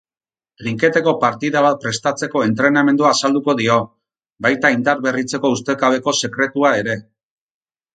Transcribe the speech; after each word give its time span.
Trinketeko 0.61 1.13
partida 1.23 1.61
bat 1.65 1.77
prestatzeko 1.83 2.43
entrenamendua 2.47 3.13
azalduko 3.19 3.57
dio, 3.63 3.79
baita 4.49 4.75
indarberritzeko 4.81 5.57
ustekabeko 5.59 6.19
sekretua 6.27 6.79
ere. 6.85 7.03